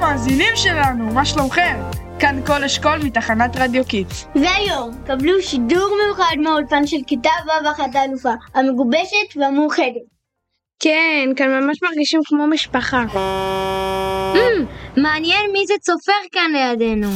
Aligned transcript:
מאזינים 0.00 0.56
שלנו, 0.56 1.04
מה 1.14 1.24
שלומכם? 1.24 1.76
כאן 2.18 2.40
קול 2.46 2.64
אשכול 2.64 2.98
מתחנת 3.04 3.56
רדיו 3.56 3.84
Kids. 3.84 4.26
והיום 4.34 4.90
קבלו 5.06 5.42
שידור 5.42 5.96
מיוחד 6.04 6.34
מהאולפן 6.42 6.86
של 6.86 6.96
כיתה 7.06 7.30
ו' 7.46 7.70
אחת 7.70 7.94
האלופה, 7.94 8.32
המגובשת 8.54 9.36
והמאוחדת. 9.36 10.08
כן, 10.80 11.28
כאן 11.36 11.60
ממש 11.60 11.82
מרגישים 11.82 12.20
כמו 12.24 12.46
משפחה. 12.46 13.04
Hmm, 14.34 14.62
מעניין 15.00 15.52
מי 15.52 15.66
זה 15.66 15.74
צופר 15.80 16.12
כאן 16.32 16.50
לידינו. 16.52 17.08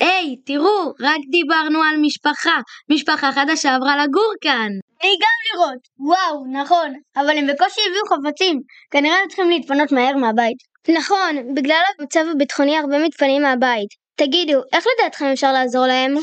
היי, 0.00 0.36
תראו, 0.46 0.92
רק 1.00 1.20
דיברנו 1.30 1.82
על 1.82 1.96
משפחה. 2.00 2.60
משפחה 2.90 3.32
חדשה 3.32 3.74
עברה 3.74 4.04
לגור 4.04 4.32
כאן. 4.40 4.68
אני 5.02 5.10
גם 5.20 5.38
לראות. 5.54 5.78
וואו, 5.98 6.44
נכון. 6.52 6.94
אבל 7.16 7.38
הם 7.38 7.46
בקושי 7.46 7.80
הביאו 7.88 8.04
חפצים. 8.06 8.60
כנראה 8.90 9.16
הם 9.22 9.28
צריכים 9.28 9.50
להתפנות 9.50 9.92
מהר 9.92 10.16
מהבית. 10.16 10.56
נכון, 10.88 11.54
בגלל 11.54 11.80
המצב 11.98 12.24
הביטחוני 12.34 12.78
הרבה 12.78 13.04
מתפנים 13.04 13.42
מהבית. 13.42 13.88
תגידו, 14.16 14.60
איך 14.72 14.84
לדעתכם 14.86 15.26
אפשר 15.32 15.52
לעזור 15.52 15.86
להם? 15.86 16.14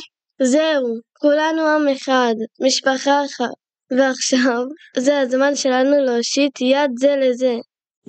זהו, 0.42 0.84
כולנו 1.20 1.62
עם 1.62 1.88
אחד, 1.88 2.34
משפחה 2.66 3.26
אחת. 3.26 3.56
ועכשיו, 3.98 4.62
זה 4.98 5.20
הזמן 5.20 5.56
שלנו 5.56 6.06
להושיט 6.06 6.62
יד 6.62 6.92
זה 7.00 7.16
לזה. 7.16 7.56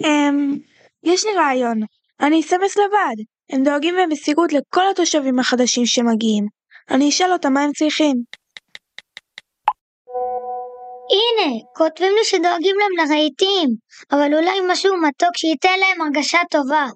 אמ... 0.05 0.57
יש 1.05 1.27
לי 1.27 1.33
רעיון. 1.37 1.80
אני 2.21 2.41
אסמס 2.41 2.77
לבד. 2.77 3.35
הם 3.52 3.62
דואגים 3.62 3.95
במסירות 3.96 4.52
לכל 4.52 4.88
התושבים 4.91 5.38
החדשים 5.38 5.87
שמגיעים. 5.87 6.45
אני 6.91 7.09
אשאל 7.09 7.32
אותם 7.32 7.52
מה 7.52 7.60
הם 7.60 7.73
צריכים. 7.73 8.16
הנה, 11.16 11.52
כותבים 11.77 12.12
לי 12.18 12.24
שדואגים 12.24 12.76
להם 12.79 13.06
לרהיטים, 13.06 13.68
אבל 14.12 14.34
אולי 14.34 14.60
משהו 14.68 14.96
מתוק 14.96 15.37
שייתן 15.37 15.79
להם 15.80 16.01
הרגשה 16.01 16.38
טובה. 16.51 16.87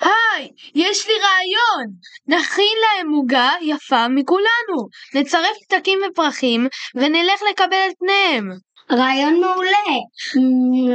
היי, 0.00 0.48
יש 0.74 1.06
לי 1.06 1.12
רעיון! 1.14 1.86
נכין 2.26 2.76
להם 2.82 3.12
עוגה 3.12 3.50
יפה 3.62 4.08
מכולנו. 4.08 4.88
נצרף 5.14 5.56
פתקים 5.64 5.98
ופרחים 6.10 6.68
ונלך 6.94 7.40
לקבל 7.50 7.76
את 7.88 7.94
פניהם. 7.98 8.50
רעיון 8.92 9.40
מעולה. 9.40 9.96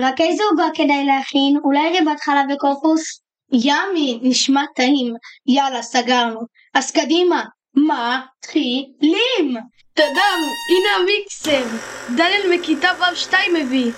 רק 0.01 0.21
איזה 0.21 0.43
עוגה 0.51 0.67
כדאי 0.73 1.05
להכין? 1.05 1.57
אולי 1.63 1.89
ריבת 1.89 2.19
חלב 2.19 2.45
וקורקוס? 2.55 3.26
ימי, 3.53 4.19
נשמע 4.21 4.63
טעים. 4.75 5.13
יאללה, 5.47 5.81
סגרנו. 5.81 6.39
אז 6.73 6.91
קדימה, 6.91 7.43
מתחילים! 7.75 9.57
תדם, 9.93 10.39
הנה 10.69 10.89
המיקסר. 10.99 11.77
דניאל 12.15 12.59
מכיתה 12.59 12.89
ו'2 12.99 13.33
מביא. 13.53 13.91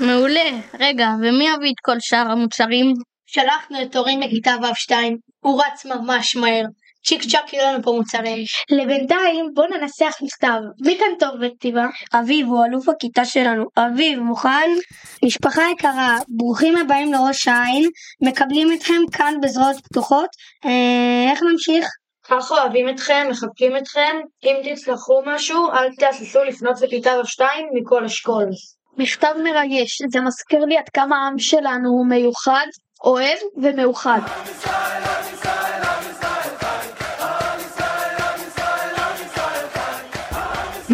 מעולה. 0.00 0.50
רגע, 0.80 1.08
ומי 1.18 1.48
יביא 1.48 1.70
את 1.70 1.80
כל 1.84 1.96
שאר 2.00 2.30
המוצרים? 2.30 2.94
שלחנו 3.26 3.82
את 3.82 3.96
הורים 3.96 4.20
מכיתה 4.20 4.56
ו'2, 4.62 4.92
הוא 5.40 5.62
רץ 5.62 5.86
ממש 5.86 6.36
מהר. 6.36 6.64
צ'יק 7.04 7.22
צ'אק 7.22 7.52
יהיו 7.52 7.72
לנו 7.72 7.82
פה 7.82 7.92
מוצרים. 7.92 8.44
לבינתיים 8.70 9.50
בוא 9.54 9.66
ננסח 9.66 10.14
מכתב. 10.22 10.60
מי 10.80 10.98
כאן 10.98 11.06
טוב 11.18 11.46
בכתיבה? 11.46 11.86
אביב 12.14 12.46
הוא 12.46 12.64
אלוף 12.64 12.88
הכיתה 12.88 13.24
שלנו. 13.24 13.64
אביב, 13.78 14.18
מוכן? 14.18 14.70
משפחה 15.24 15.62
יקרה, 15.72 16.18
ברוכים 16.28 16.76
הבאים 16.76 17.12
לראש 17.12 17.48
העין, 17.48 17.88
מקבלים 18.22 18.72
אתכם 18.72 19.00
כאן 19.12 19.34
בזרועות 19.42 19.76
פתוחות. 19.84 20.28
אה, 20.64 21.30
איך 21.30 21.40
נמשיך? 21.52 21.86
ככה 22.24 22.54
אוהבים 22.54 22.88
אתכם, 22.88 23.26
מחבקים 23.30 23.76
אתכם. 23.76 24.16
אם 24.44 24.56
תצטרכו 24.64 25.22
משהו, 25.26 25.70
אל 25.70 25.88
תהססו 25.98 26.44
לפנות 26.44 26.80
לכיתה 26.80 27.10
ו'2 27.10 27.44
מכל 27.74 28.04
אשכול. 28.04 28.44
מכתב 28.98 29.34
מרגש, 29.44 30.02
זה 30.12 30.20
מזכיר 30.20 30.64
לי 30.64 30.78
עד 30.78 30.88
כמה 30.88 31.16
העם 31.16 31.38
שלנו 31.38 31.88
הוא 31.88 32.06
מיוחד, 32.06 32.66
אוהב 33.04 33.38
ומאוחד. 33.62 34.20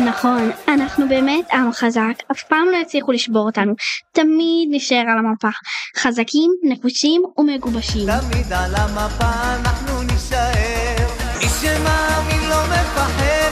נכון, 0.07 0.51
אנחנו 0.69 1.09
באמת 1.09 1.53
עם 1.53 1.73
חזק, 1.73 2.13
אף 2.33 2.43
פעם 2.43 2.67
לא 2.73 2.77
יצליחו 2.77 3.13
לשבור 3.13 3.47
אותנו, 3.47 3.73
תמיד 4.13 4.69
נשאר 4.71 5.05
על 5.13 5.19
המפה, 5.19 5.49
חזקים, 5.97 6.51
נחושים 6.63 7.23
ומגובשים. 7.39 8.07
תמיד 8.07 8.53
על 8.53 8.75
המפה 8.75 9.55
אנחנו 9.55 10.03
נישאר, 10.03 11.07
מי 11.39 11.49
שמאמין 11.49 12.49
לא 12.49 12.63
מפחד, 12.65 13.51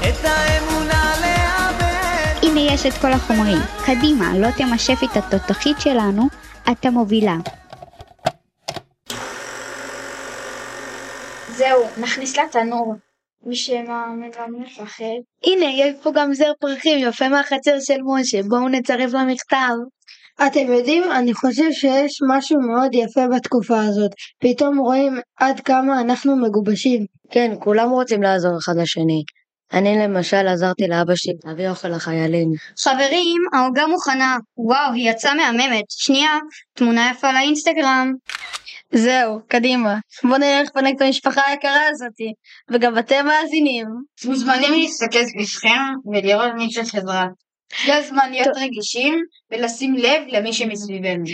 את 0.00 0.24
האמונה 0.24 1.12
לאבד. 1.20 2.46
הנה 2.48 2.60
יש 2.60 2.86
את 2.86 2.94
כל 3.00 3.12
החומרים, 3.12 3.58
קדימה, 3.84 4.38
לא 4.38 4.48
תמשף 4.50 4.98
את 5.04 5.16
התותחית 5.16 5.80
שלנו, 5.80 6.28
אתה 6.70 6.90
מובילה. 6.90 7.36
זהו, 11.48 11.88
נכניס 11.96 12.36
לתנור. 12.36 13.05
שמאמין 13.54 14.30
לא 14.38 14.58
מפחד. 14.58 15.04
הנה, 15.44 15.66
יש 15.66 15.94
פה 16.02 16.10
גם 16.14 16.34
זר 16.34 16.52
פרחים 16.60 17.08
יפה 17.08 17.28
מהחצר 17.28 17.80
של 17.80 17.98
משה, 18.04 18.42
בואו 18.42 18.68
נצרף 18.68 19.12
למכתב. 19.12 19.74
אתם 20.46 20.72
יודעים, 20.72 21.12
אני 21.12 21.34
חושב 21.34 21.72
שיש 21.72 22.18
משהו 22.36 22.60
מאוד 22.60 22.94
יפה 22.94 23.20
בתקופה 23.36 23.80
הזאת. 23.80 24.10
פתאום 24.40 24.78
רואים 24.78 25.20
עד 25.36 25.60
כמה 25.60 26.00
אנחנו 26.00 26.36
מגובשים. 26.36 27.06
כן, 27.30 27.54
כולם 27.60 27.90
רוצים 27.90 28.22
לעזור 28.22 28.58
אחד 28.58 28.72
לשני. 28.76 29.22
אני 29.72 29.98
למשל 29.98 30.48
עזרתי 30.48 30.88
לאבא 30.88 31.12
שלי 31.16 31.32
להביא 31.44 31.68
אוכל 31.68 31.88
לחיילים. 31.88 32.48
חברים, 32.78 33.42
העוגה 33.54 33.86
מוכנה. 33.86 34.36
וואו, 34.56 34.92
היא 34.92 35.10
יצאה 35.10 35.34
מהממת. 35.34 35.84
שנייה, 35.88 36.38
תמונה 36.74 37.10
יפה 37.10 37.32
לאינסטגרם. 37.32 38.12
זהו, 38.96 39.40
קדימה. 39.48 39.94
בוא 40.24 40.38
נלך 40.38 40.68
את 40.96 41.00
המשפחה 41.00 41.42
היקרה 41.46 41.80
הזאתי. 41.90 42.32
וגם 42.70 42.98
אתם 42.98 43.26
מאזינים. 43.26 43.86
מוזמנים 44.24 44.72
להסתכל 44.72 45.24
סביבכם 45.24 45.78
ולראות 46.12 46.52
מי 46.56 46.70
של 46.70 46.84
חברה. 46.84 47.26
זה 47.86 47.96
הזמן 47.96 48.30
להיות 48.30 48.56
רגישים 48.56 49.22
ולשים 49.50 49.94
לב 49.94 50.22
למי 50.28 50.52
שמסביבנו. 50.52 51.24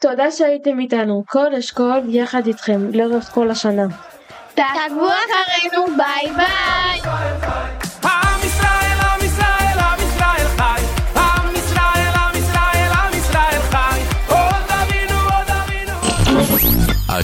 תודה 0.00 0.30
שהייתם 0.30 0.80
איתנו, 0.80 1.24
קול 1.26 1.54
אשכול 1.54 2.00
יחד 2.08 2.46
איתכם 2.46 2.80
לאורך 2.92 3.24
כל 3.24 3.50
השנה. 3.50 3.86
תעקבו 4.54 5.08
אחרינו, 5.08 5.86
ביי 5.96 6.32
ביי! 6.36 7.81